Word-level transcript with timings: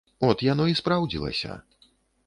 От 0.29 0.41
яно 0.47 0.65
і 0.71 0.73
спраўдзілася. 0.81 1.63